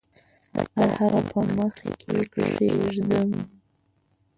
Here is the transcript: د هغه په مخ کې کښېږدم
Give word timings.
د 0.75 0.79
هغه 0.95 1.21
په 1.29 1.39
مخ 1.55 1.73
کې 2.01 2.19
کښېږدم 2.33 3.29